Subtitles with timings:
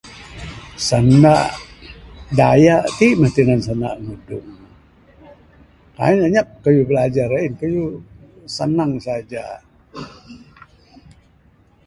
[0.87, 1.35] Sanda
[2.37, 7.89] dayak tu mah tinan sanda ngudung...kaii ne anyap kayuh bilajar ain kayuh
[8.55, 9.45] sanang saja.